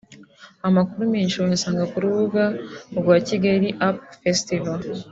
Amakuru 0.67 1.03
menshi 1.13 1.35
wayasanga 1.41 1.83
ku 1.91 1.97
rubuga 2.03 2.43
rwa 2.97 3.15
Kigali 3.27 3.69
Up 3.87 3.97
Festival 4.21 4.77
http 4.79 5.07